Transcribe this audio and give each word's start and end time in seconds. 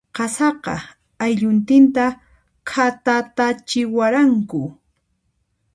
Qasaqa, 0.17 0.75
aylluntinta 1.25 2.05
khatatatachiwaranku. 2.69 4.61